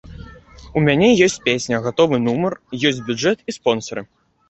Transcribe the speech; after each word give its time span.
У 0.79 0.81
мяне 0.87 1.09
ёсць 1.27 1.37
песня, 1.47 1.83
гатовы 1.85 2.21
нумар, 2.27 2.59
ёсць 2.87 3.05
бюджэт 3.11 3.49
і 3.51 3.61
спонсары. 3.61 4.01